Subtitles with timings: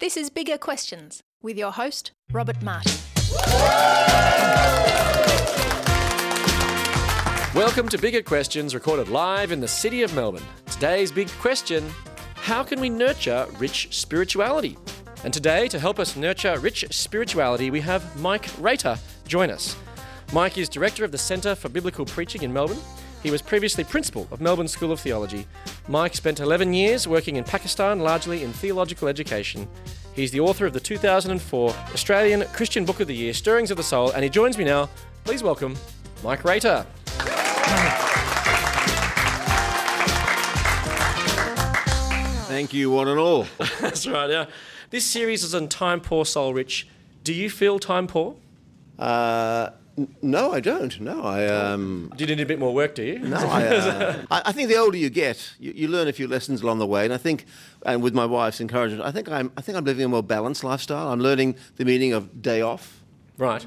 [0.00, 2.90] This is Bigger Questions with your host, Robert Martin.
[7.54, 10.42] Welcome to Bigger Questions, recorded live in the city of Melbourne.
[10.70, 11.86] Today's big question
[12.34, 14.78] How can we nurture rich spirituality?
[15.22, 19.76] And today, to help us nurture rich spirituality, we have Mike Raiter join us.
[20.32, 22.80] Mike is director of the Centre for Biblical Preaching in Melbourne.
[23.22, 25.46] He was previously principal of Melbourne School of Theology.
[25.88, 29.68] Mike spent 11 years working in Pakistan, largely in theological education.
[30.14, 33.82] He's the author of the 2004 Australian Christian Book of the Year, Stirrings of the
[33.82, 34.88] Soul, and he joins me now.
[35.24, 35.76] Please welcome
[36.24, 36.86] Mike Raiter.
[42.48, 43.46] Thank you, one and all.
[43.80, 44.46] That's right, yeah.
[44.90, 46.88] This series is on time poor, soul rich.
[47.22, 48.36] Do you feel time poor?
[48.98, 49.70] Uh,
[50.22, 51.00] no, I don't.
[51.00, 51.46] No, I.
[51.46, 53.18] Um, Do you need a bit more work, do you?
[53.18, 54.52] no, I, uh, I.
[54.52, 57.12] Think the older you get, you, you learn a few lessons along the way, and
[57.14, 57.46] I think,
[57.86, 59.50] and with my wife's encouragement, I think I'm.
[59.56, 61.08] I think I'm living a more balanced lifestyle.
[61.12, 63.00] I'm learning the meaning of day off.
[63.38, 63.64] Right.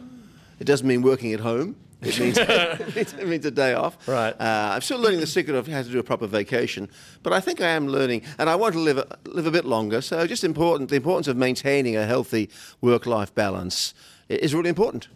[0.59, 1.75] It doesn't mean working at home.
[2.01, 3.97] It means, it means- it means a day off.
[4.07, 4.33] Right.
[4.39, 6.89] Uh, I'm still learning the secret of how to do a proper vacation,
[7.23, 9.65] but I think I am learning, and I want to live a, live a bit
[9.65, 10.01] longer.
[10.01, 12.49] So, just important, the importance of maintaining a healthy
[12.81, 15.07] work-life balance i- is really important.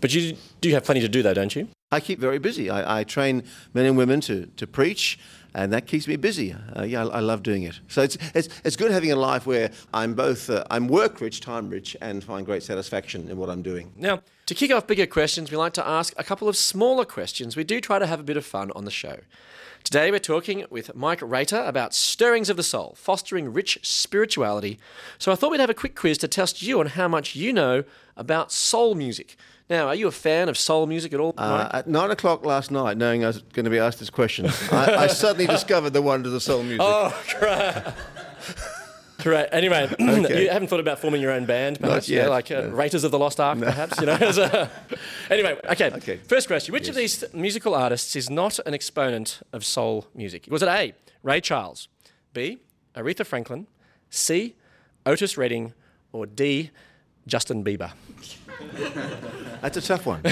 [0.00, 1.68] But you do have plenty to do, though, don't you?
[1.92, 2.70] I keep very busy.
[2.70, 5.18] I, I train men and women to, to preach,
[5.54, 6.52] and that keeps me busy.
[6.76, 7.78] Uh, yeah, I, I love doing it.
[7.86, 11.40] So it's, it's, it's good having a life where I'm both uh, I'm work rich,
[11.40, 13.92] time rich, and find great satisfaction in what I'm doing.
[13.96, 17.56] Now, to kick off bigger questions, we like to ask a couple of smaller questions.
[17.56, 19.20] We do try to have a bit of fun on the show.
[19.84, 24.78] Today, we're talking with Mike Raiter about stirrings of the soul, fostering rich spirituality.
[25.18, 27.52] So, I thought we'd have a quick quiz to test you on how much you
[27.52, 27.84] know
[28.16, 29.36] about soul music.
[29.70, 31.34] Now, are you a fan of soul music at all?
[31.38, 34.46] Uh, at nine o'clock last night, knowing I was going to be asked this question,
[34.72, 36.80] I, I suddenly discovered the wonders of soul music.
[36.82, 37.82] Oh, great.
[39.22, 39.48] Great.
[39.52, 42.08] Anyway, you haven't thought about forming your own band, perhaps?
[42.10, 42.68] Yeah, like uh, no.
[42.70, 43.98] Raiders of the Lost Ark, perhaps.
[43.98, 44.18] You know.
[44.20, 44.70] a-
[45.30, 45.90] anyway, okay.
[45.92, 46.16] Okay.
[46.18, 50.46] First question: Which of these musical artists is not an exponent of soul music?
[50.50, 50.92] Was it A.
[51.22, 51.88] Ray Charles,
[52.34, 52.58] B.
[52.94, 53.66] Aretha Franklin,
[54.10, 54.56] C.
[55.06, 55.72] Otis Redding,
[56.12, 56.70] or D.
[57.26, 57.92] Justin Bieber?
[59.60, 60.20] That's a tough one.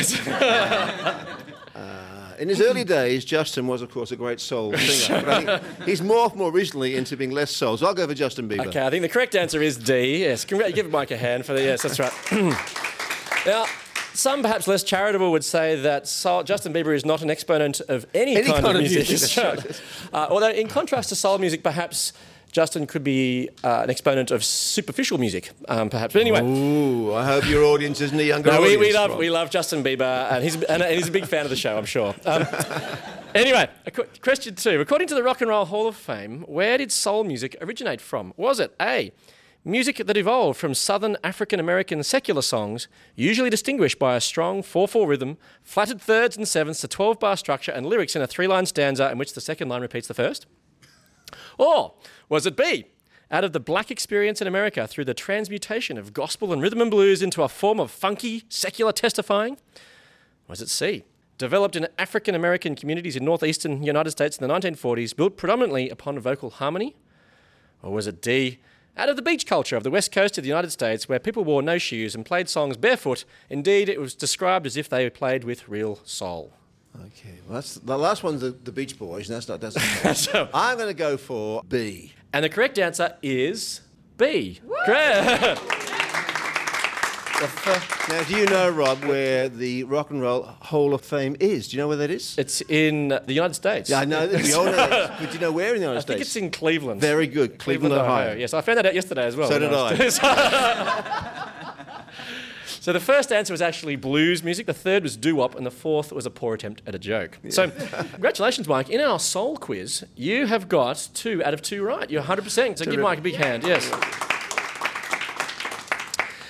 [1.75, 5.23] uh, in his early days, Justin was, of course, a great soul singer.
[5.25, 7.77] but he's morphed more recently into being less soul.
[7.77, 8.67] So I'll go for Justin Bieber.
[8.67, 10.19] Okay, I think the correct answer is D.
[10.21, 11.83] Yes, give Mike a hand for the yes.
[11.83, 12.13] That's right.
[13.47, 13.67] now,
[14.15, 18.07] some perhaps less charitable would say that soul, Justin Bieber is not an exponent of
[18.15, 19.09] any, Any kind, kind of of music.
[19.09, 19.77] music,
[20.13, 22.13] uh, although, in contrast to soul music, perhaps
[22.53, 26.13] Justin could be uh, an exponent of superficial music, um, perhaps.
[26.13, 26.43] But anyway.
[26.43, 28.81] Ooh, I hope your audience isn't a younger No, we, audience.
[28.81, 29.19] we love Rob.
[29.19, 31.87] we love Justin Bieber, and he's and he's a big fan of the show, I'm
[31.87, 32.15] sure.
[32.27, 32.47] Um,
[33.35, 33.69] anyway,
[34.23, 37.57] question two: According to the Rock and Roll Hall of Fame, where did soul music
[37.63, 38.35] originate from?
[38.37, 39.13] Was it A,
[39.65, 42.87] music that evolved from Southern African American secular songs,
[43.17, 47.87] usually distinguished by a strong four-four rhythm, flatted thirds and sevenths, a twelve-bar structure, and
[47.87, 50.45] lyrics in a three-line stanza in which the second line repeats the first?
[51.59, 51.95] Or
[52.33, 52.87] was it B?
[53.31, 56.91] Out of the black experience in America through the transmutation of gospel and rhythm and
[56.91, 59.59] blues into a form of funky, secular testifying?
[60.49, 61.05] Was it C?
[61.37, 66.19] Developed in African American communities in northeastern United States in the 1940s, built predominantly upon
[66.19, 66.97] vocal harmony?
[67.83, 68.61] Or was it D?
[68.97, 71.45] Out of the beach culture of the west coast of the United States, where people
[71.45, 73.27] wore no shoes and played songs barefoot.
[73.51, 76.55] Indeed, it was described as if they played with real soul.
[76.97, 80.17] Okay, well, that's, the last one's the, the Beach Boys, and that's not, that's not
[80.17, 82.13] So- I'm going to go for B.
[82.33, 83.81] And the correct answer is
[84.19, 84.61] B.
[84.85, 85.61] Correct.
[88.09, 91.67] Now, do you know, Rob, where the Rock and Roll Hall of Fame is?
[91.69, 92.39] Do you know where that is?
[92.39, 93.91] It's in the United States.
[93.91, 94.29] Yeah, I know.
[94.29, 96.11] that you all know that, but do you know where in the United I States?
[96.11, 97.01] I think it's in Cleveland.
[97.01, 97.59] Very good.
[97.59, 98.37] Cleveland, Ohio.
[98.37, 99.49] Yes, I found that out yesterday as well.
[99.49, 100.21] So when did was-
[102.83, 106.11] so the first answer was actually blues music, the third was doo-wop, and the fourth
[106.11, 107.39] was a poor attempt at a joke.
[107.49, 108.91] So congratulations, Mike.
[108.91, 112.11] In our soul quiz, you have got two out of two right.
[112.11, 112.79] You're 100%.
[112.79, 113.63] So give Mike a big hand.
[113.63, 113.89] Yes.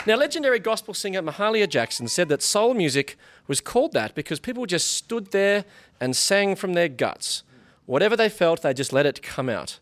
[0.06, 4.64] Now, legendary gospel singer Mahalia Jackson said that soul music was called that because people
[4.64, 5.66] just stood there
[6.00, 7.42] and sang from their guts.
[7.84, 9.80] Whatever they felt, they just let it come out.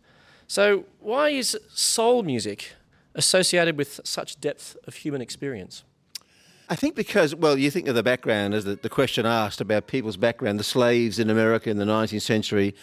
[0.48, 2.72] So, why is soul music
[3.14, 5.84] associated with such depth of human experience?
[6.70, 9.88] I think because, well, you think of the background as the, the question asked about
[9.88, 12.76] people's background, the slaves in America in the 19th century.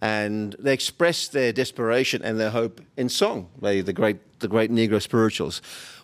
[0.00, 3.48] and they expressed their desperation and their hope in song.
[3.60, 5.60] They, the great, the great Negro spirituals,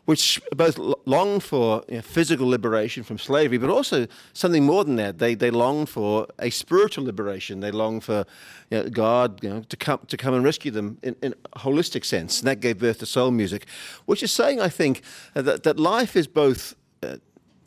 [0.07, 4.83] which both l- longed for you know, physical liberation from slavery, but also something more
[4.85, 5.19] than that.
[5.19, 7.61] They, they longed for a spiritual liberation.
[7.61, 8.25] They longed for
[8.71, 11.59] you know, God you know, to come to come and rescue them in, in a
[11.61, 13.67] holistic sense, and that gave birth to soul music,
[14.07, 15.03] which is saying, I think,
[15.35, 16.75] that, that life is both.
[17.03, 17.17] Uh,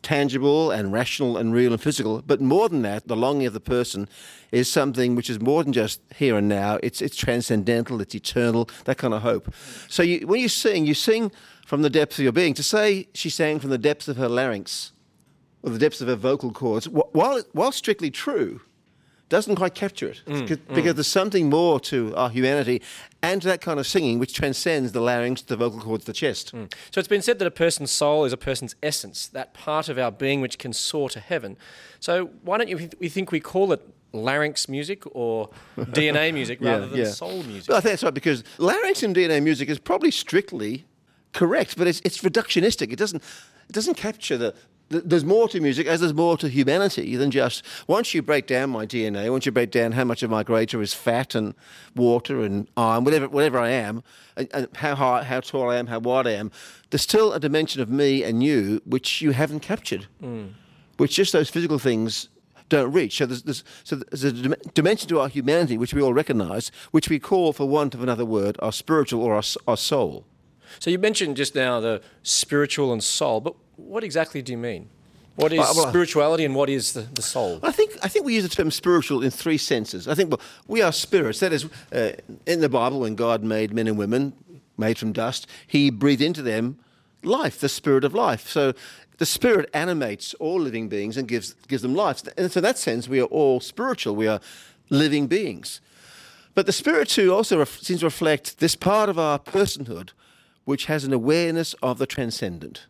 [0.06, 2.22] tangible and rational and real and physical.
[2.22, 4.08] But more than that, the longing of the person
[4.52, 6.78] is something which is more than just here and now.
[6.84, 8.00] It's it's transcendental.
[8.02, 8.70] It's eternal.
[8.84, 9.52] That kind of hope.
[9.90, 11.32] So you, when you sing, you sing
[11.66, 12.54] from the depths of your being.
[12.54, 14.94] To say she sang from the depths of her larynx,
[15.64, 18.62] or the depths of her vocal cords, while while strictly true,
[19.30, 20.96] doesn't quite capture it mm, because mm.
[20.96, 22.82] there's something more to our humanity
[23.22, 26.54] and to that kind of singing which transcends the larynx, the vocal cords, the chest.
[26.54, 26.72] Mm.
[26.92, 29.98] So it's been said that a person's soul is a person's essence, that part of
[29.98, 31.58] our being which can soar to heaven.
[32.00, 33.82] So why don't you we think we call it
[34.14, 37.06] larynx music or DNA music yeah, rather than yeah.
[37.06, 37.70] soul music?
[37.70, 40.86] Well, I think that's right because larynx and DNA music is probably strictly
[41.34, 42.94] correct, but it's, it's reductionistic.
[42.94, 43.24] It doesn't
[43.68, 44.54] it doesn't capture the,
[44.90, 48.70] there's more to music as there's more to humanity than just once you break down
[48.70, 51.56] my DNA, once you break down how much of my greater is fat and
[51.96, 54.04] water and iron, whatever whatever I am,
[54.36, 56.52] and, and how high, how tall I am, how wide I am,
[56.90, 60.54] there's still a dimension of me and you which you haven't captured, mm.
[60.98, 62.30] which just those physical things
[62.70, 63.18] don't reach.
[63.18, 64.32] So there's, there's, so there's a
[64.74, 68.26] dimension to our humanity which we all recognise, which we call, for want of another
[68.26, 70.26] word, our spiritual or our, our soul.
[70.80, 74.90] So you mentioned just now the spiritual and soul, but what exactly do you mean?
[75.36, 77.60] What is well, spirituality and what is the, the soul?
[77.62, 80.08] I think I think we use the term spiritual in three senses.
[80.08, 81.42] I think well, we are spirits.
[81.42, 82.12] That is, uh,
[82.46, 84.34] in the Bible, when God made men and women
[84.78, 86.78] made from dust, He breathed into them
[87.22, 88.48] life, the spirit of life.
[88.48, 88.74] So
[89.18, 92.22] the spirit animates all living beings and gives gives them life.
[92.38, 94.16] And so in that sense, we are all spiritual.
[94.16, 94.40] We are
[94.90, 95.82] living beings.
[96.54, 100.12] But the spirit too also ref- seems to reflect this part of our personhood,
[100.64, 102.86] which has an awareness of the transcendent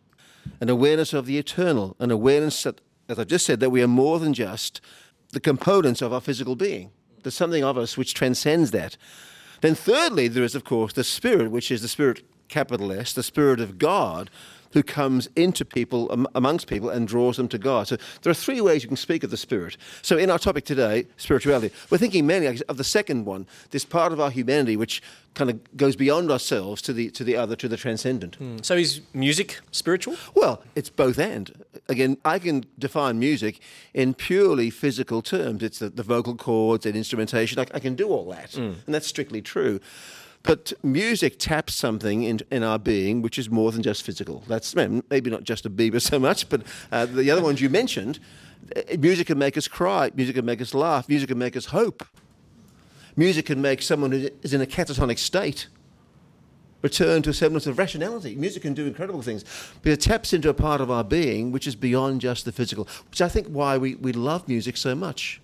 [0.60, 3.88] an awareness of the eternal, an awareness that, as I've just said, that we are
[3.88, 4.80] more than just
[5.32, 6.90] the components of our physical being.
[7.22, 8.96] There's something of us which transcends that.
[9.60, 13.22] Then, thirdly, there is, of course, the Spirit, which is the Spirit, capital S, the
[13.22, 14.30] Spirit of God,
[14.76, 17.88] who comes into people, amongst people, and draws them to God.
[17.88, 19.78] So there are three ways you can speak of the Spirit.
[20.02, 24.12] So in our topic today, spirituality, we're thinking mainly of the second one, this part
[24.12, 25.02] of our humanity which
[25.32, 28.38] kind of goes beyond ourselves to the to the other, to the transcendent.
[28.38, 28.62] Mm.
[28.62, 30.16] So is music spiritual?
[30.34, 31.50] Well, it's both and.
[31.88, 33.60] Again, I can define music
[33.94, 35.62] in purely physical terms.
[35.62, 37.58] It's the, the vocal cords and instrumentation.
[37.58, 38.74] I, I can do all that, mm.
[38.84, 39.80] and that's strictly true.
[40.46, 44.44] But music taps something in, in our being which is more than just physical.
[44.46, 46.62] That's maybe not just a Bieber so much, but
[46.92, 48.20] uh, the other ones you mentioned.
[48.74, 50.12] Uh, music can make us cry.
[50.14, 51.08] Music can make us laugh.
[51.08, 52.06] Music can make us hope.
[53.16, 55.66] Music can make someone who is in a catatonic state
[56.82, 58.36] return to a semblance of rationality.
[58.36, 59.44] Music can do incredible things,
[59.82, 62.86] but it taps into a part of our being which is beyond just the physical,
[63.10, 65.40] which I think why we, we love music so much,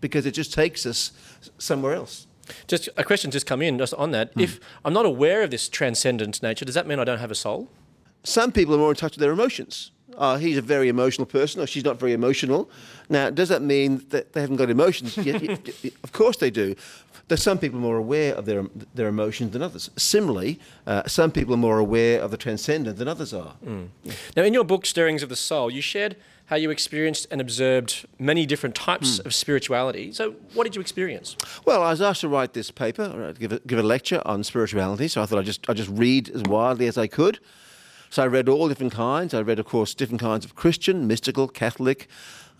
[0.00, 1.12] because it just takes us
[1.58, 2.26] somewhere else.
[2.66, 4.32] Just a question just come in just on that.
[4.34, 4.40] Hmm.
[4.40, 7.36] If I'm not aware of this transcendent nature, does that mean I don't have a
[7.36, 7.68] soul?
[8.24, 9.90] Some people are more in touch with their emotions.
[10.16, 12.70] Uh, he's a very emotional person, or she's not very emotional.
[13.08, 15.16] Now, does that mean that they haven't got emotions?
[16.04, 16.74] of course they do.
[17.28, 18.64] There's some people more aware of their
[18.94, 19.90] their emotions than others.
[19.96, 23.54] Similarly, uh, some people are more aware of the transcendent than others are.
[23.64, 23.88] Mm.
[24.36, 26.16] Now, in your book, Stirrings of the Soul, you shared
[26.52, 29.24] how you experienced and observed many different types mm.
[29.24, 30.12] of spirituality.
[30.12, 31.34] So, what did you experience?
[31.64, 35.08] Well, I was asked to write this paper, give a, give a lecture on spirituality.
[35.08, 37.40] So I thought I'd just I'd just read as widely as I could.
[38.10, 39.32] So I read all different kinds.
[39.32, 42.06] I read, of course, different kinds of Christian, mystical, Catholic.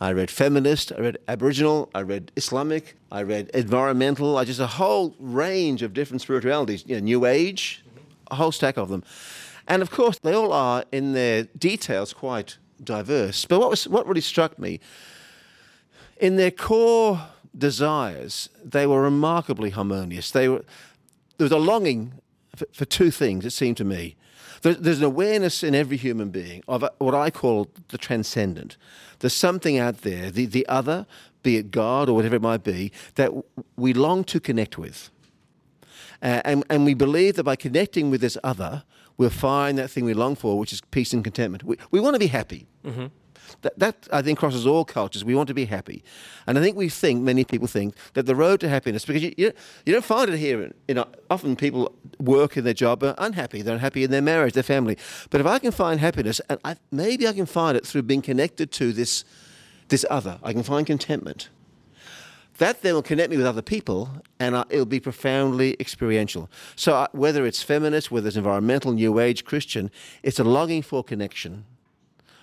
[0.01, 4.67] I read feminist, I read Aboriginal, I read Islamic, I read environmental, I just a
[4.67, 7.85] whole range of different spiritualities, you know, New Age,
[8.31, 9.05] a whole stack of them.
[9.69, 13.45] And of course, they all are in their details quite diverse.
[13.45, 14.81] But what, was, what really struck me,
[16.19, 17.21] in their core
[17.57, 20.31] desires, they were remarkably harmonious.
[20.31, 20.65] They were,
[21.37, 22.15] there was a longing
[22.57, 24.17] for, for two things, it seemed to me.
[24.63, 28.77] There, there's an awareness in every human being of what I call the transcendent.
[29.19, 31.07] There's something out there, the, the other,
[31.43, 33.33] be it God or whatever it might be, that
[33.77, 35.11] we long to connect with.
[36.23, 38.85] Uh, and, and we believe that by connecting with this other,
[39.17, 41.65] we'll find that thing we long for, which is peace and contentment.
[41.65, 42.67] We, we want to be happy.
[42.85, 43.07] Mm-hmm.
[43.61, 45.25] That, that, I think, crosses all cultures.
[45.25, 46.03] We want to be happy.
[46.47, 49.35] And I think we think, many people think, that the road to happiness, because you,
[49.37, 49.53] you,
[49.85, 50.73] you don't find it here.
[50.89, 53.63] You know, often people work in their job are unhappy.
[53.63, 54.97] They're unhappy in their marriage, their family.
[55.31, 58.23] But if I can find happiness, and I, maybe I can find it through being
[58.23, 59.25] connected to this,
[59.89, 61.51] this other, I can find contentment.
[62.59, 66.51] That then will connect me with other people, and I, it'll be profoundly experiential.
[66.77, 69.91] So, I, whether it's feminist, whether it's environmental, New Age, Christian,
[70.23, 71.65] it's a longing for connection,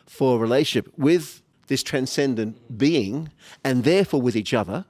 [0.06, 3.30] for relationship with this transcendent being,
[3.64, 4.86] and therefore with each other,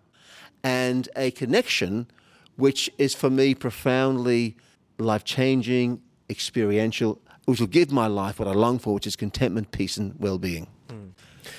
[0.63, 2.07] and a connection
[2.55, 4.55] which is for me profoundly
[4.97, 9.71] life changing, experiential, which will give my life what I long for, which is contentment,
[9.71, 10.67] peace, and well being.
[10.89, 11.09] Hmm.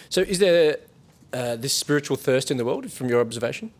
[0.09, 0.79] So, is there
[1.33, 3.73] uh, this spiritual thirst in the world from your observation?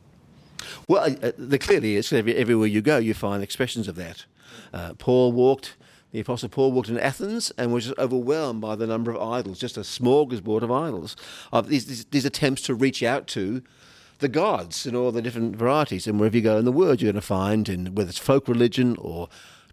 [0.89, 1.97] Well, uh, clearly.
[1.97, 4.25] Every, everywhere you go, you find expressions of that.
[4.73, 5.77] Uh, Paul walked,
[6.13, 9.77] the Apostle Paul walked in Athens and was overwhelmed by the number of idols, just
[9.77, 11.17] a smorgasbord of idols,
[11.53, 13.63] of these, these, these attempts to reach out to
[14.19, 16.07] the gods in all the different varieties.
[16.07, 18.49] And wherever you go in the world, you're going to find, in, whether it's folk
[18.49, 19.29] religion or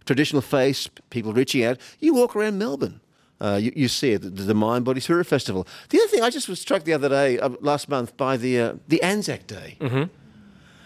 [0.06, 1.78] traditional faith, people reaching out.
[2.00, 3.02] You walk around Melbourne.
[3.40, 5.68] Uh, you, you, see it, the, the Mind Body Spirit Festival.
[5.90, 8.60] The other thing, I just was struck the other day, uh, last month, by the
[8.60, 9.78] uh, the Anzac Day.
[9.80, 10.04] Mm-hmm.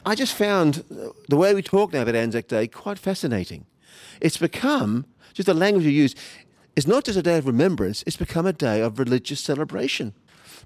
[0.05, 0.83] I just found
[1.29, 3.65] the way we talk now about Anzac Day quite fascinating.
[4.19, 6.13] It's become just the language you use.
[6.75, 10.13] It's not just a day of remembrance; it's become a day of religious celebration.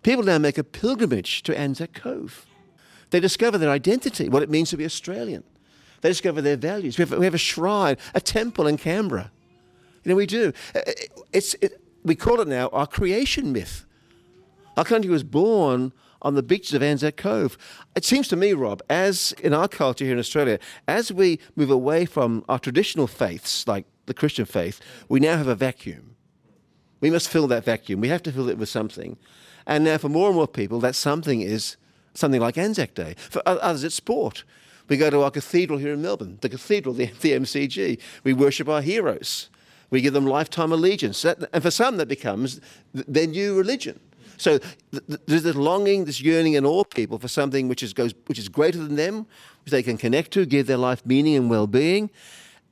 [0.01, 2.45] People now make a pilgrimage to Anzac Cove.
[3.11, 5.43] They discover their identity, what it means to be Australian.
[6.01, 6.97] They discover their values.
[6.97, 9.31] We have, we have a shrine, a temple in Canberra.
[10.05, 10.53] You know, we do.
[10.73, 10.81] Uh,
[11.33, 13.85] it's, it, we call it now our creation myth.
[14.77, 17.57] Our country was born on the beaches of Anzac Cove.
[17.95, 21.71] It seems to me, Rob, as in our culture here in Australia, as we move
[21.71, 26.15] away from our traditional faiths, like the Christian faith, we now have a vacuum.
[27.01, 27.99] We must fill that vacuum.
[27.99, 29.17] We have to fill it with something.
[29.65, 31.77] And now, for more and more people, that something is
[32.13, 33.15] something like Anzac Day.
[33.17, 34.43] For others, it's sport.
[34.87, 37.99] We go to our cathedral here in Melbourne, the cathedral, the, the MCG.
[38.23, 39.49] We worship our heroes.
[39.89, 41.21] We give them lifetime allegiance.
[41.21, 42.59] That, and for some, that becomes
[42.93, 43.99] their new religion.
[44.37, 44.59] So
[44.91, 48.49] there's this longing, this yearning in all people for something which is, goes, which is
[48.49, 49.25] greater than them,
[49.63, 52.09] which they can connect to, give their life meaning and well being.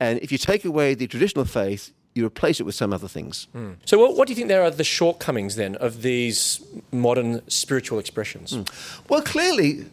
[0.00, 3.48] And if you take away the traditional faith, you replace it with some other things.
[3.54, 3.76] Mm.
[3.84, 7.98] So, what, what, do you think there are the shortcomings then of these modern spiritual
[7.98, 8.52] expressions?
[8.52, 9.08] Mm.
[9.08, 9.86] Well, clearly,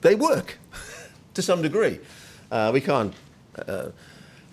[0.00, 0.58] they work
[1.34, 1.98] to some degree.
[2.50, 3.14] Uh, we can't.
[3.66, 3.90] Uh,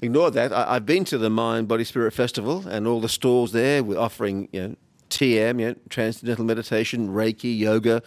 [0.01, 0.51] ignore that.
[0.51, 3.83] I, have been to the Mind Body Spirit Festival and all the stalls there.
[3.83, 4.75] We're offering you know,
[5.09, 8.01] TM, you know, Transcendental Meditation, Reiki, Yoga,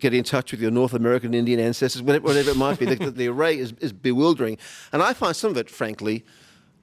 [0.00, 2.86] getting in touch with your North American Indian ancestors, whatever it might be.
[2.86, 4.58] the, the, array is, is bewildering.
[4.92, 6.24] And I find some of it, frankly,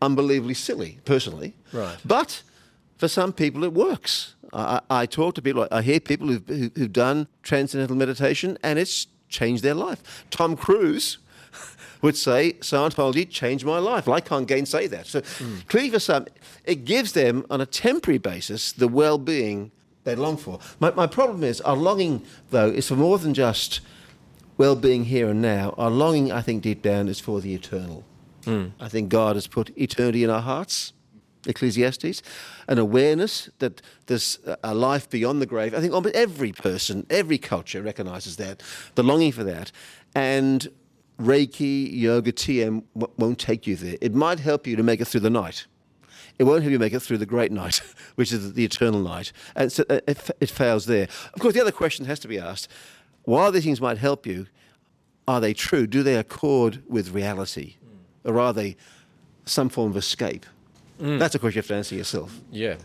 [0.02, 1.56] unbelievably silly, personally.
[1.72, 1.98] Right.
[2.06, 2.44] But
[2.98, 4.36] for some people, it works.
[4.54, 9.08] I, I talk to people, I hear people who've, who've done transcendental meditation, and it's
[9.28, 10.26] changed their life.
[10.30, 11.18] Tom Cruise
[12.06, 14.08] would say, Scientology changed my life.
[14.08, 15.06] Well, I can't gainsay that.
[15.08, 15.68] So mm.
[15.68, 16.26] clearly for some,
[16.64, 19.72] it gives them, on a temporary basis, the well-being
[20.06, 20.60] they long for.
[20.80, 23.82] My, my problem is, our longing, though, is for more than just
[24.58, 25.74] well-being here and now.
[25.78, 28.04] Our longing, I think, deep down, is for the eternal.
[28.44, 28.72] Mm.
[28.80, 30.94] I think God has put eternity in our hearts.
[31.48, 32.24] Ecclesiastes,
[32.68, 35.76] an awareness that there's a life beyond the grave.
[35.76, 38.64] I think almost every person, every culture recognizes that,
[38.96, 39.72] the longing for that.
[40.16, 40.68] And
[41.20, 43.98] Reiki, yoga, TM won't take you there.
[44.02, 45.66] It might help you to make it through the night.
[46.38, 47.82] It won't help you make it through the great night,
[48.16, 49.32] which is the eternal night.
[49.56, 51.08] And so uh, it, it fails there.
[51.34, 52.70] Of course, the other question has to be asked
[53.26, 54.48] while these things might help you,
[55.28, 55.88] are they true?
[55.88, 57.76] Do they accord with reality?
[57.84, 58.32] Mm.
[58.32, 58.78] Or are they
[59.46, 60.46] some form of escape?
[61.00, 61.20] Mm.
[61.20, 62.40] That's a question you have to answer yourself.
[62.52, 62.76] Yeah.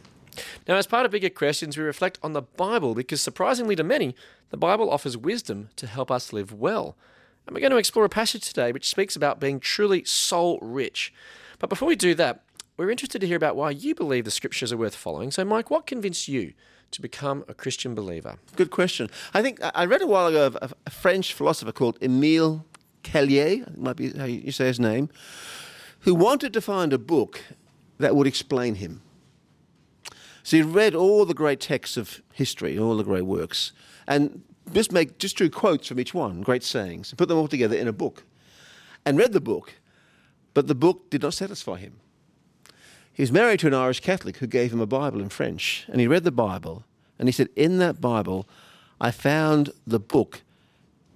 [0.66, 4.14] Now, as part of bigger questions, we reflect on the Bible because, surprisingly to many,
[4.48, 6.96] the Bible offers wisdom to help us live well.
[7.50, 11.12] And we're going to explore a passage today which speaks about being truly soul rich.
[11.58, 12.44] But before we do that,
[12.76, 15.32] we're interested to hear about why you believe the scriptures are worth following.
[15.32, 16.52] So, Mike, what convinced you
[16.92, 18.36] to become a Christian believer?
[18.54, 19.10] Good question.
[19.34, 22.64] I think I read a while ago of a French philosopher called Emile
[23.02, 25.08] Cailliet, might be how you say his name,
[26.02, 27.42] who wanted to find a book
[27.98, 29.02] that would explain him.
[30.44, 33.72] So he read all the great texts of history, all the great works,
[34.06, 37.48] and just make just drew quotes from each one, great sayings, and put them all
[37.48, 38.24] together in a book,
[39.04, 39.74] and read the book,
[40.54, 42.00] but the book did not satisfy him.
[43.12, 46.00] He was married to an Irish Catholic who gave him a Bible in French, and
[46.00, 46.84] he read the Bible,
[47.18, 48.48] and he said, "In that Bible,
[49.00, 50.42] I found the book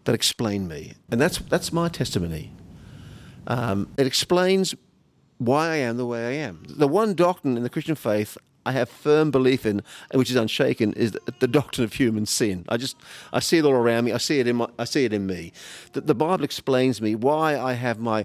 [0.04, 2.52] that explained me," and that's that's my testimony.
[3.46, 4.74] Um, it explains
[5.38, 6.62] why I am the way I am.
[6.68, 10.92] The one doctrine in the Christian faith I have firm belief in, which is unshaken,
[10.94, 12.64] is the doctrine of human sin.
[12.68, 12.96] I just
[13.32, 14.12] I see it all around me.
[14.12, 15.52] I see it in my, I see it in me.
[15.92, 18.24] That the Bible explains me why I have my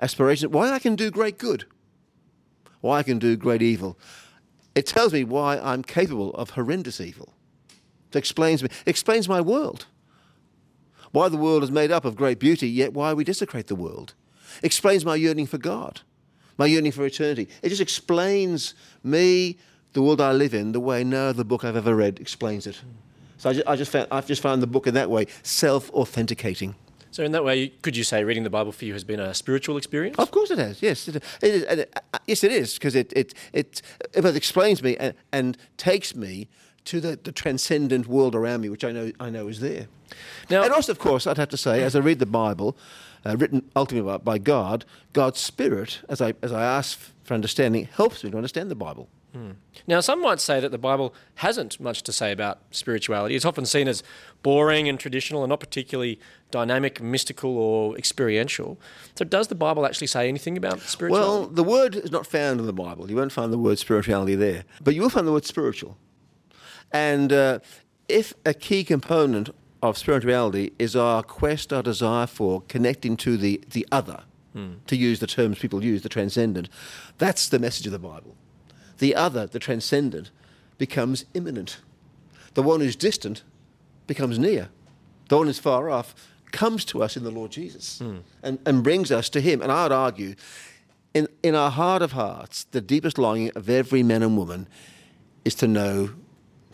[0.00, 1.64] aspirations, why I can do great good,
[2.80, 3.98] why I can do great evil.
[4.74, 7.32] It tells me why I'm capable of horrendous evil.
[8.10, 8.68] It explains me.
[8.84, 9.86] It explains my world.
[11.12, 14.14] why the world is made up of great beauty, yet why we desecrate the world.
[14.58, 16.02] It Explains my yearning for God,
[16.58, 17.48] my yearning for eternity.
[17.62, 19.58] It just explains me,
[19.96, 22.78] the world I live in, the way no other book I've ever read explains it.
[23.38, 25.90] So I just, I just found, I've just found the book in that way self
[25.92, 26.74] authenticating.
[27.10, 29.32] So in that way, could you say reading the Bible for you has been a
[29.32, 30.18] spiritual experience?
[30.18, 30.82] Of course it has.
[30.82, 31.62] Yes, it, it is.
[31.62, 33.80] It, uh, yes, it is because it it it,
[34.12, 36.48] it both explains me and, and takes me
[36.84, 39.86] to the, the transcendent world around me, which I know I know is there.
[40.50, 42.76] Now- and also, of course, I'd have to say, as I read the Bible,
[43.24, 44.84] uh, written ultimately by, by God,
[45.14, 49.08] God's Spirit, as I as I ask for understanding, helps me to understand the Bible.
[49.86, 53.34] Now, some might say that the Bible hasn't much to say about spirituality.
[53.34, 54.02] It's often seen as
[54.42, 56.18] boring and traditional and not particularly
[56.50, 58.78] dynamic, mystical, or experiential.
[59.14, 61.28] So, does the Bible actually say anything about spirituality?
[61.28, 63.10] Well, the word is not found in the Bible.
[63.10, 65.96] You won't find the word spirituality there, but you will find the word spiritual.
[66.92, 67.58] And uh,
[68.08, 69.50] if a key component
[69.82, 74.22] of spirituality is our quest, our desire for connecting to the, the other,
[74.86, 76.70] to use the terms people use, the transcendent,
[77.18, 78.34] that's the message of the Bible.
[78.98, 80.30] The other, the transcendent,
[80.78, 81.78] becomes immanent.
[82.54, 83.42] The one who's distant
[84.06, 84.68] becomes near.
[85.28, 86.14] The one who's far off
[86.52, 88.18] comes to us in the Lord Jesus hmm.
[88.42, 89.60] and, and brings us to Him.
[89.60, 90.34] And I would argue,
[91.14, 94.68] in, in our heart of hearts, the deepest longing of every man and woman
[95.44, 96.10] is to know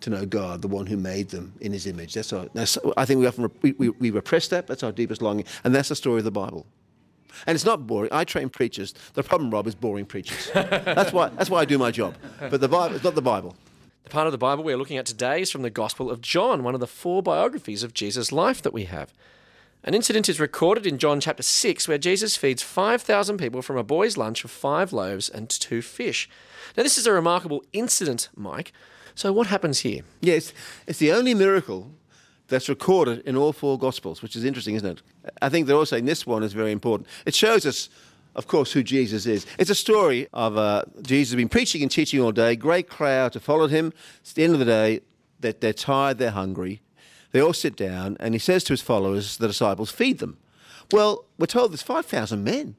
[0.01, 2.15] to know God, the one who made them in His image.
[2.15, 4.67] That's, our, that's I think we often we, we, we repress that.
[4.67, 6.67] That's our deepest longing, and that's the story of the Bible.
[7.47, 8.11] And it's not boring.
[8.13, 8.95] I train preachers.
[9.15, 10.51] The problem, Rob, is boring preachers.
[10.53, 12.15] that's why that's why I do my job.
[12.39, 13.57] But the Bible, it's not the Bible.
[14.05, 16.65] The part of the Bible we're looking at today is from the Gospel of John,
[16.65, 19.13] one of the four biographies of Jesus' life that we have.
[19.85, 23.83] An incident is recorded in John chapter 6 where Jesus feeds 5,000 people from a
[23.83, 26.29] boy's lunch of five loaves and two fish.
[26.77, 28.73] Now, this is a remarkable incident, Mike.
[29.17, 30.03] So, what happens here?
[30.21, 30.53] Yes,
[30.87, 31.91] it's the only miracle
[32.53, 35.03] that's recorded in all four Gospels, which is interesting, isn't it?
[35.41, 37.09] I think they're all saying this one is very important.
[37.27, 37.89] It shows us,
[38.35, 39.47] of course, who Jesus is.
[39.59, 43.35] It's a story of uh, Jesus has been preaching and teaching all day, great crowd
[43.35, 43.93] have followed him.
[44.21, 45.01] It's the end of the day,
[45.41, 46.83] that they're tired, they're hungry.
[47.33, 50.37] They all sit down, and he says to his followers, the disciples, feed them.
[50.93, 52.77] Well, we're told there's 5,000 men,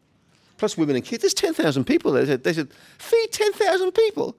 [0.58, 1.24] plus women and kids.
[1.24, 2.14] There's 10,000 people.
[2.26, 4.38] Said, they said feed 10,000 people.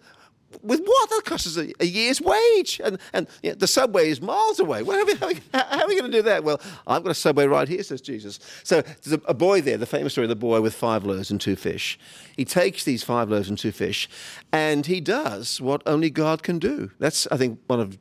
[0.62, 1.10] With what?
[1.10, 2.80] That costs us a, a year's wage.
[2.84, 4.84] And, and you know, the subway is miles away.
[4.84, 6.44] How, are we, how, how are we going to do that?
[6.44, 8.38] Well, I've got a subway right here, says Jesus.
[8.62, 11.30] So there's a, a boy there, the famous story of the boy with five loaves
[11.30, 11.98] and two fish.
[12.36, 14.08] He takes these five loaves and two fish,
[14.52, 16.90] and he does what only God can do.
[16.98, 17.98] That's, I think, one of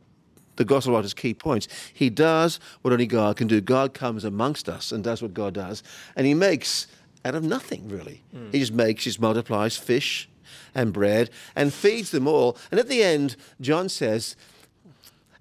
[0.55, 1.67] the gospel writer's key points.
[1.93, 3.59] He does what only God can do.
[3.61, 5.83] God comes amongst us and does what God does,
[6.15, 6.87] and He makes
[7.25, 8.21] out of nothing really.
[8.31, 8.51] Hmm.
[8.51, 10.29] He just makes, he just multiplies fish
[10.73, 12.57] and bread and feeds them all.
[12.71, 14.35] And at the end, John says,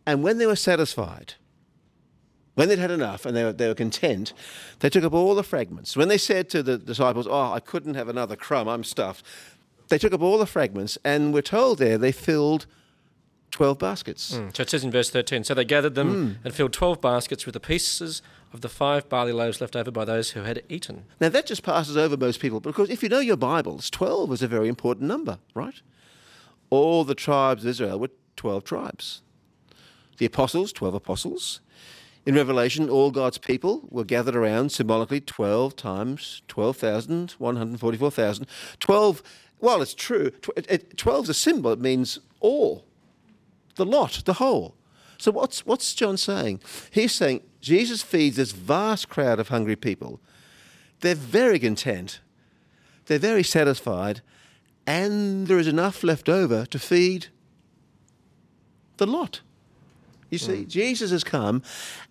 [0.07, 1.35] and when they were satisfied,
[2.55, 4.33] when they'd had enough and they were, they were content,
[4.81, 5.96] they took up all the fragments.
[5.96, 9.25] When they said to the disciples, Oh, I couldn't have another crumb, I'm stuffed,
[9.88, 12.66] they took up all the fragments, and we're told there they filled
[13.51, 14.35] 12 baskets.
[14.35, 16.44] Mm, so it says in verse 13 So they gathered them mm.
[16.44, 18.22] and filled 12 baskets with the pieces
[18.53, 21.05] of the five barley loaves left over by those who had eaten.
[21.21, 24.43] Now, that just passes over most people because if you know your Bibles, 12 is
[24.43, 25.81] a very important number, right?
[26.71, 29.23] All the tribes of Israel were 12 tribes.
[30.19, 31.61] The apostles, 12 apostles.
[32.25, 38.47] In Revelation, all God's people were gathered around symbolically 12 times 12,000, 144,000.
[38.79, 39.23] 12,
[39.61, 40.31] well, it's true.
[40.31, 42.85] Tw- it- it- 12 is a symbol, it means all,
[43.77, 44.75] the lot, the whole.
[45.19, 46.61] So, what's, what's John saying?
[46.91, 50.20] He's saying Jesus feeds this vast crowd of hungry people
[51.01, 52.20] they're very content,
[53.07, 54.20] they're very satisfied,
[54.87, 57.27] and there is enough left over to feed
[58.98, 59.40] the lot.
[60.31, 60.68] You see, hmm.
[60.68, 61.62] Jesus has come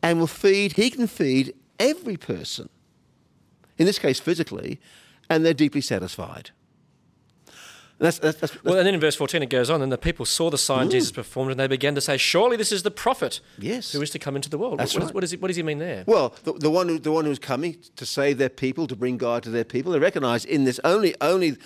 [0.03, 2.67] and will feed, he can feed every person,
[3.77, 4.79] in this case physically,
[5.29, 6.51] and they're deeply satisfied.
[8.01, 9.97] And that's, that's, that's, Well, and then in verse 14 it goes on, and the
[9.97, 12.89] people saw the sign Jesus performed, and they began to say, Surely this is the
[12.89, 13.91] prophet Yes.
[13.91, 14.79] who is to come into the world.
[14.79, 15.13] That's what, right.
[15.13, 16.03] what, is, what does he mean there?
[16.07, 19.17] Well, the, the one who, the one who's coming to save their people, to bring
[19.17, 21.57] God to their people, they recognise in this only only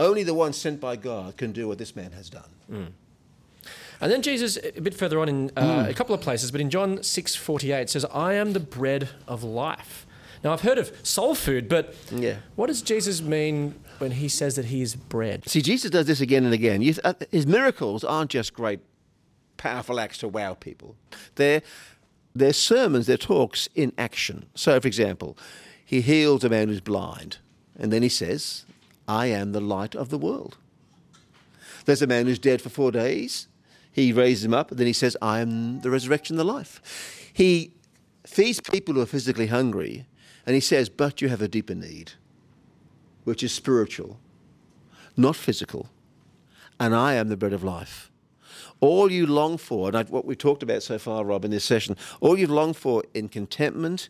[0.00, 2.92] only the one sent by God can do what this man has done.
[4.00, 6.68] And then Jesus, a bit further on in uh, a couple of places, but in
[6.68, 10.05] John 6:48 says, "I am the bread of life."
[10.44, 12.36] Now I've heard of soul food, but Yeah.
[12.54, 15.48] what does Jesus mean when he says that he is bread?
[15.48, 16.82] See, Jesus does this again and again.
[17.04, 18.80] Uh, his miracles aren't just great,
[19.56, 20.96] powerful acts to wow people.
[21.36, 21.62] They're,
[22.34, 24.46] they're sermons, they're talks in action.
[24.54, 25.36] So, for example,
[25.84, 27.38] he heals a man who's blind,
[27.78, 28.64] and then he says,
[29.08, 30.58] I am the light of the world.
[31.84, 33.46] There's a man who's dead for four days.
[33.92, 37.30] He raises him up, and then he says, I am the resurrection and the life.
[37.32, 37.72] He
[38.26, 40.04] feeds people who are physically hungry,
[40.46, 42.12] and he says, But you have a deeper need,
[43.24, 44.18] which is spiritual,
[45.16, 45.88] not physical.
[46.78, 48.10] And I am the bread of life.
[48.80, 51.96] All you long for, and what we've talked about so far, Rob, in this session,
[52.20, 54.08] all you've longed for in contentment,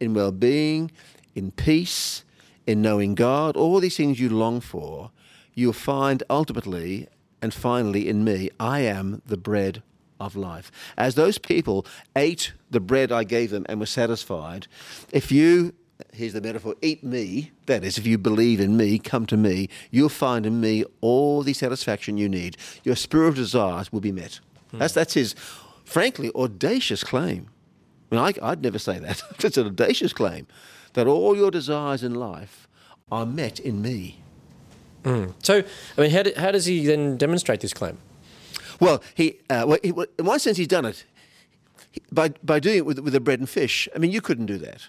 [0.00, 0.90] in well being,
[1.34, 2.24] in peace,
[2.66, 5.10] in knowing God, all these things you long for,
[5.54, 7.08] you'll find ultimately
[7.42, 9.82] and finally in me, I am the bread
[10.20, 10.70] of life.
[10.96, 14.66] As those people ate the bread I gave them and were satisfied,
[15.12, 15.74] if you,
[16.12, 19.68] here's the metaphor, eat me, that is, if you believe in me, come to me,
[19.90, 22.56] you'll find in me all the satisfaction you need.
[22.84, 24.40] Your spiritual desires will be met.
[24.70, 24.78] Hmm.
[24.78, 25.34] That's, that's his,
[25.84, 27.48] frankly, audacious claim.
[28.10, 29.22] I mean, I, I'd never say that.
[29.44, 30.46] it's an audacious claim
[30.94, 32.66] that all your desires in life
[33.10, 34.22] are met in me.
[35.04, 35.34] Mm.
[35.42, 35.62] So,
[35.96, 37.98] I mean, how, do, how does he then demonstrate this claim?
[38.80, 41.04] Well, he, uh, well, he, in one sense, he's done it
[42.12, 43.88] by, by doing it with, with the bread and fish.
[43.94, 44.82] I mean, you couldn't do that.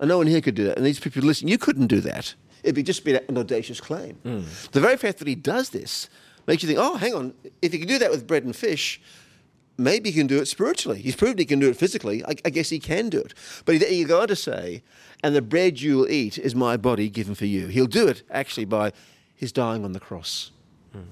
[0.00, 0.76] And no one here could do that.
[0.76, 2.34] And these people listen, you couldn't do that.
[2.62, 4.18] It'd be just be an audacious claim.
[4.24, 4.70] Mm.
[4.70, 6.08] The very fact that he does this
[6.46, 9.00] makes you think, oh, hang on, if he can do that with bread and fish,
[9.78, 11.00] maybe he can do it spiritually.
[11.00, 12.24] He's proven he can do it physically.
[12.24, 13.34] I, I guess he can do it.
[13.64, 14.82] But he, he on to say,
[15.22, 17.68] and the bread you will eat is my body given for you.
[17.68, 18.92] He'll do it actually by
[19.34, 20.50] his dying on the cross.
[20.96, 21.04] Mm.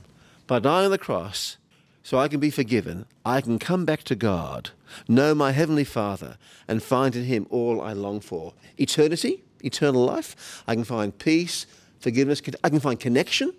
[0.47, 1.57] By dying on the cross,
[2.03, 4.71] so I can be forgiven, I can come back to God,
[5.09, 6.37] know my Heavenly Father,
[6.67, 10.63] and find in Him all I long for eternity, eternal life.
[10.67, 11.67] I can find peace,
[11.99, 13.53] forgiveness, I can find connection.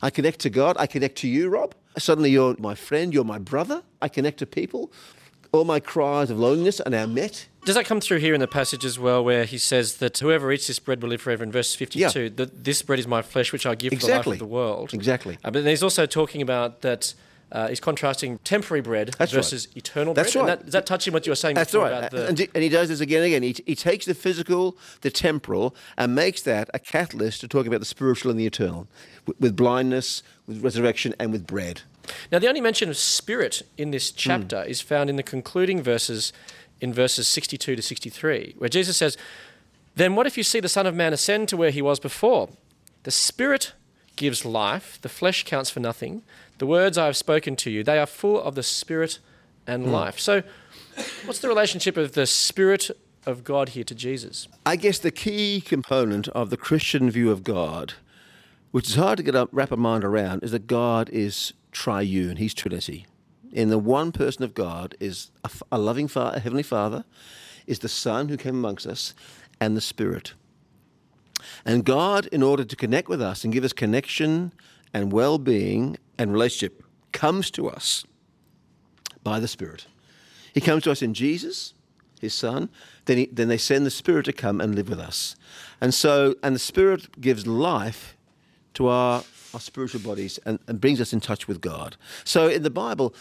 [0.00, 1.74] I connect to God, I connect to you, Rob.
[1.96, 3.82] Suddenly you're my friend, you're my brother.
[4.00, 4.92] I connect to people.
[5.50, 8.48] All my cries of loneliness are now met does that come through here in the
[8.48, 11.44] passage as well, where he says that whoever eats this bread will live forever?
[11.44, 12.28] In verse fifty-two, yeah.
[12.36, 14.12] that this bread is my flesh, which I give exactly.
[14.14, 14.94] for the life of the world.
[14.94, 15.38] Exactly.
[15.44, 17.12] Uh, but he's also talking about that.
[17.50, 19.76] Uh, he's contrasting temporary bread That's versus right.
[19.78, 20.44] eternal That's bread.
[20.44, 20.58] Right.
[20.58, 21.98] That, is that touching what you were saying That's before right.
[21.98, 22.26] about the...
[22.26, 23.42] And, and he does this again and again.
[23.42, 27.80] He, he takes the physical, the temporal, and makes that a catalyst to talk about
[27.80, 28.86] the spiritual and the eternal,
[29.26, 31.82] with, with blindness, with resurrection, and with bread.
[32.30, 34.66] Now, the only mention of spirit in this chapter mm.
[34.66, 36.32] is found in the concluding verses
[36.80, 39.16] in verses 62 to 63, where Jesus says,
[39.96, 42.50] Then what if you see the Son of Man ascend to where he was before?
[43.02, 43.72] The Spirit
[44.16, 46.22] gives life, the flesh counts for nothing.
[46.58, 49.18] The words I have spoken to you, they are full of the Spirit
[49.66, 49.92] and mm.
[49.92, 50.18] life.
[50.18, 50.42] So,
[51.24, 52.90] what's the relationship of the Spirit
[53.26, 54.48] of God here to Jesus?
[54.66, 57.94] I guess the key component of the Christian view of God,
[58.70, 62.36] which is hard to get up, wrap a mind around, is that God is triune,
[62.36, 63.06] He's Trinity
[63.52, 67.04] in the one person of God is a, a loving Father, a Heavenly Father,
[67.66, 69.14] is the Son who came amongst us,
[69.60, 70.34] and the Spirit.
[71.64, 74.52] And God, in order to connect with us and give us connection
[74.94, 78.04] and well being and relationship, comes to us
[79.22, 79.86] by the Spirit.
[80.52, 81.74] He comes to us in Jesus,
[82.20, 82.68] His Son.
[83.04, 85.36] Then, he, then they send the Spirit to come and live with us.
[85.80, 88.16] And so, and the Spirit gives life
[88.74, 89.22] to our,
[89.54, 91.96] our spiritual bodies and, and brings us in touch with God.
[92.24, 93.14] So in the Bible,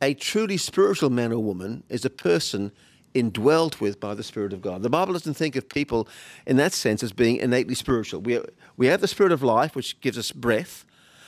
[0.00, 2.72] a truly spiritual man or woman is a person
[3.14, 4.82] indwelt with by the Spirit of God.
[4.82, 6.08] The Bible doesn't think of people
[6.46, 8.20] in that sense as being innately spiritual.
[8.20, 8.40] We,
[8.76, 10.84] we have the Spirit of life, which gives us breath,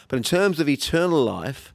[0.09, 1.73] but in terms of eternal life,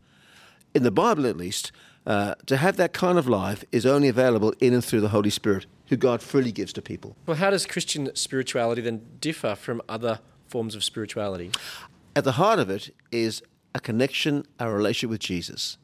[0.73, 1.71] in the Bible at least,
[2.05, 5.29] uh, to have that kind of life is only available in and through the Holy
[5.29, 7.15] Spirit, who God freely gives to people.
[7.25, 11.51] Well, how does Christian spirituality then differ from other forms of spirituality?
[12.15, 13.43] At the heart of it is
[13.75, 15.77] a connection, a relationship with Jesus.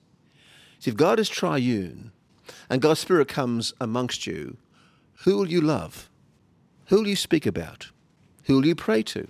[0.79, 2.11] See, if God is triune
[2.69, 4.57] and God's Spirit comes amongst you,
[5.23, 6.09] who will you love?
[6.87, 7.91] Who will you speak about?
[8.45, 9.27] Who will you pray to?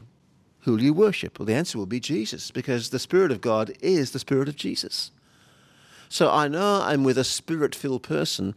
[0.66, 1.38] Who will you worship?
[1.38, 4.56] Well, the answer will be Jesus, because the Spirit of God is the Spirit of
[4.56, 5.12] Jesus.
[6.10, 8.56] So I know I'm with a spirit filled person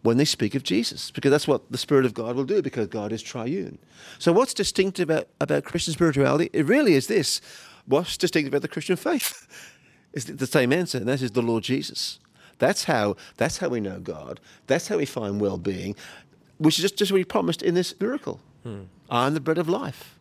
[0.00, 2.86] when they speak of Jesus, because that's what the Spirit of God will do, because
[2.86, 3.78] God is triune.
[4.18, 6.48] So, what's distinctive about, about Christian spirituality?
[6.54, 7.42] It really is this
[7.86, 9.46] what's distinctive about the Christian faith?
[10.14, 12.18] is the same answer, and that is the Lord Jesus.
[12.60, 14.40] That's how, that's how we know God.
[14.68, 15.96] That's how we find well being,
[16.56, 18.40] which is just, just what he promised in this miracle.
[18.62, 18.84] Hmm.
[19.10, 20.18] I am the bread of life.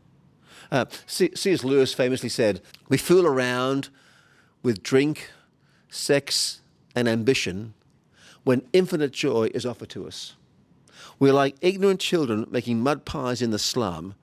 [0.72, 1.64] Uh, C.S.
[1.64, 3.90] Lewis famously said, We fool around
[4.64, 5.30] with drink,
[5.90, 6.62] sex,
[6.96, 7.74] and ambition
[8.44, 10.36] when infinite joy is offered to us.
[11.20, 14.16] We're like ignorant children making mud pies in the slum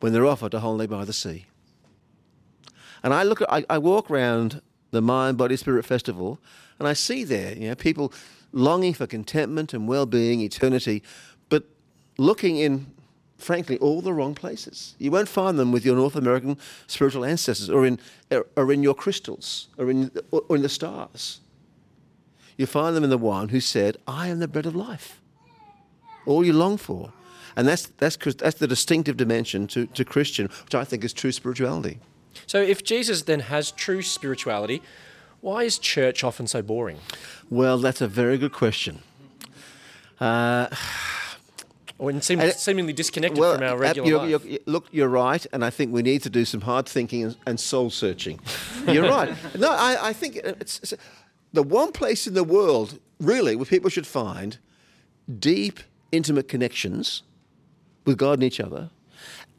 [0.00, 1.46] when they're offered a holiday by the sea.
[3.02, 6.40] And I look at, I, I walk around the Mind, Body, Spirit Festival,
[6.78, 8.12] and I see there, you know, people
[8.52, 11.02] longing for contentment and well-being, eternity,
[11.48, 11.64] but
[12.16, 12.86] looking in,
[13.44, 14.94] frankly, all the wrong places.
[14.98, 17.98] You won't find them with your North American spiritual ancestors, or in,
[18.56, 21.40] or in your crystals, or in, or in the stars.
[22.56, 25.20] You find them in the one who said, "I am the bread of life."
[26.26, 27.12] all you long for.
[27.56, 31.32] And that's, that's, that's the distinctive dimension to, to Christian, which I think is true
[31.32, 31.98] spirituality.
[32.46, 34.82] So, if Jesus then has true spirituality,
[35.40, 36.98] why is church often so boring?
[37.48, 39.02] Well, that's a very good question.
[40.18, 40.66] Uh,
[41.98, 44.30] Or in seem, And- seemingly disconnected well, from our uh, regular you're, life?
[44.30, 47.22] you're- you- look, you're right, and I think we need to do some hard thinking
[47.22, 48.40] and, and soul searching.
[48.88, 49.34] you're right.
[49.58, 50.94] No, I, I think it's, it's
[51.52, 54.58] the one place in the world, really, where people should find
[55.38, 55.78] deep,
[56.10, 57.22] intimate connections
[58.04, 58.90] with God and each other,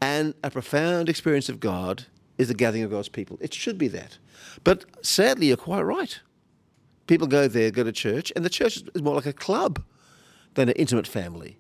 [0.02, 2.06] and a profound experience of God
[2.38, 3.38] is the gathering of God's people.
[3.39, 4.17] It should be that.
[4.65, 6.19] But sadly, you're quite right.
[7.08, 9.82] People go there, go to church, and the church is more like a club
[10.56, 11.58] than an intimate family.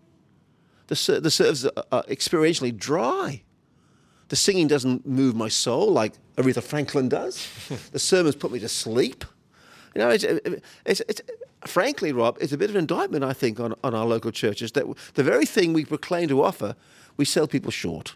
[0.87, 3.41] The, the services are, are experientially dry.
[4.29, 7.47] The singing doesn't move my soul like Aretha Franklin does.
[7.91, 9.25] the sermons put me to sleep.
[9.93, 11.21] You know, it's, it's, it's,
[11.65, 14.71] frankly, Rob, it's a bit of an indictment, I think, on, on our local churches
[14.73, 16.75] that the very thing we proclaim to offer,
[17.17, 18.15] we sell people short.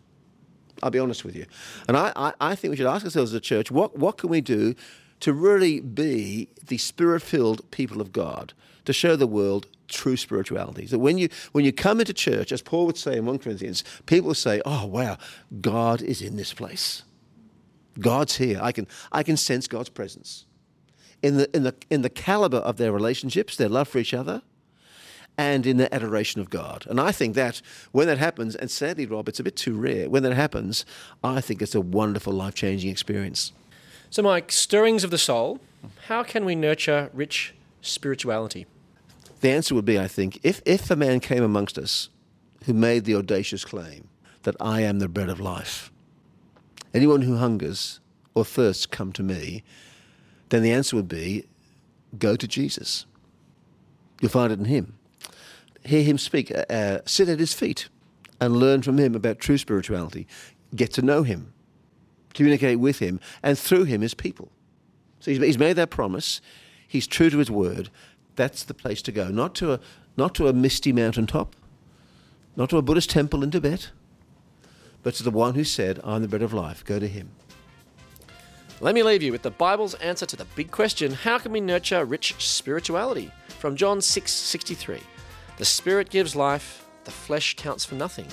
[0.82, 1.46] I'll be honest with you.
[1.88, 4.30] And I, I, I think we should ask ourselves as a church, what, what can
[4.30, 4.76] we do
[5.22, 8.54] to really be the spirit filled people of God,
[8.86, 10.88] to show the world true spirituality?
[10.88, 13.84] So when you, when you come into church, as Paul would say in 1 Corinthians,
[14.06, 15.18] people say, oh, wow,
[15.62, 17.04] God is in this place.
[18.00, 18.60] God's here.
[18.62, 20.46] I can, I can sense God's presence.
[21.22, 24.42] In the, in, the, in the caliber of their relationships, their love for each other,
[25.38, 26.86] and in the adoration of God.
[26.90, 27.62] And I think that
[27.94, 30.86] when that happens, and sadly, Rob, it's a bit too rare, when that happens,
[31.24, 33.54] I think it's a wonderful, life changing experience.
[34.10, 35.60] So, Mike, stirrings of the soul,
[36.08, 38.66] how can we nurture rich spirituality?
[39.40, 42.10] The answer would be, I think, if, if a man came amongst us
[42.66, 44.10] who made the audacious claim
[44.44, 45.92] that I am the bread of life,
[46.94, 48.00] anyone who hungers
[48.36, 49.64] or thirsts, come to me,
[50.50, 51.46] then the answer would be,
[52.18, 53.06] go to Jesus.
[54.22, 54.98] You'll find it in him.
[55.86, 57.88] Hear him speak, uh, uh, sit at his feet
[58.42, 60.28] and learn from him about true spirituality.
[60.76, 61.54] Get to know him,
[62.34, 64.52] communicate with him, and through him his people.
[65.20, 66.42] So he's, he's made that promise.
[66.88, 67.90] He's true to his word.
[68.36, 69.30] That's the place to go.
[69.30, 69.80] Not to a,
[70.18, 71.56] not to a misty mountaintop,
[72.56, 73.90] not to a Buddhist temple in Tibet,
[75.04, 76.84] but to the one who said, I'm the bread of life.
[76.84, 77.32] Go to him.
[78.82, 81.60] Let me leave you with the Bible's answer to the big question how can we
[81.60, 83.30] nurture rich spirituality?
[83.48, 85.02] From John 6:63.
[85.58, 88.28] The spirit gives life, the flesh counts for nothing.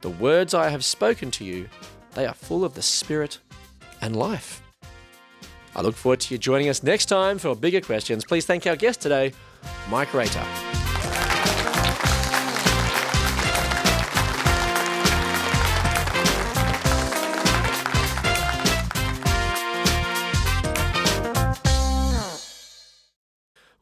[0.00, 1.68] The words I have spoken to you,
[2.14, 3.38] they are full of the spirit
[4.00, 4.62] and life.
[5.74, 8.24] I look forward to you joining us next time for bigger questions.
[8.24, 9.32] Please thank our guest today,
[9.88, 10.81] Mike Raiter.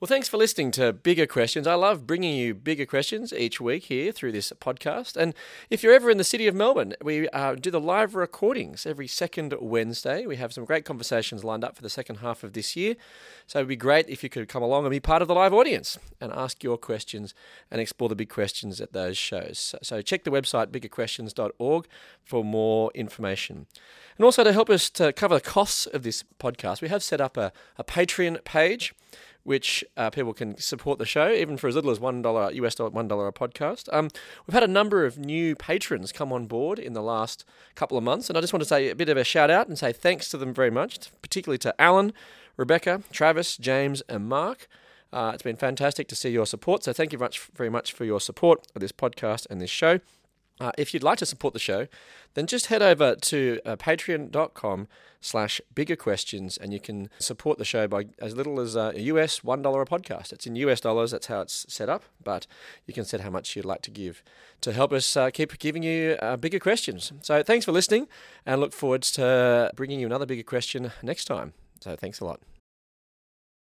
[0.01, 1.67] Well, thanks for listening to Bigger Questions.
[1.67, 5.15] I love bringing you bigger questions each week here through this podcast.
[5.15, 5.35] And
[5.69, 9.07] if you're ever in the city of Melbourne, we uh, do the live recordings every
[9.07, 10.25] second Wednesday.
[10.25, 12.95] We have some great conversations lined up for the second half of this year.
[13.47, 15.53] So it'd be great if you could come along and be part of the live
[15.53, 17.35] audience and ask your questions
[17.71, 19.75] and explore the big questions at those shows.
[19.83, 21.87] So, check the website biggerquestions.org
[22.25, 23.67] for more information.
[24.17, 27.21] And also to help us to cover the costs of this podcast, we have set
[27.21, 28.95] up a, a Patreon page
[29.43, 32.75] which uh, people can support the show, even for as little as one dollar US
[32.75, 33.89] dollar, one dollar a podcast.
[33.93, 34.09] Um,
[34.47, 38.05] we've had a number of new patrons come on board in the last couple of
[38.05, 39.93] months, and I just want to say a bit of a shout out and say
[39.93, 42.13] thanks to them very much, particularly to Alan,
[42.57, 44.69] Rebecca, Travis, James, and Mark.
[45.13, 46.85] Uh, it's been fantastic to see your support.
[46.85, 49.99] So thank you much, very much for your support of this podcast and this show.
[50.61, 51.89] Uh, if you'd like to support the show,
[52.35, 54.87] then just head over to uh, patreon.com
[55.21, 59.01] slash bigger questions and you can support the show by as little as uh, a
[59.03, 60.33] US $1 a podcast.
[60.33, 62.47] It's in US dollars, that's how it's set up, but
[62.87, 64.23] you can set how much you'd like to give
[64.61, 67.13] to help us uh, keep giving you uh, bigger questions.
[67.23, 68.09] So thanks for listening
[68.47, 71.53] and look forward to bringing you another bigger question next time.
[71.81, 72.41] So thanks a lot.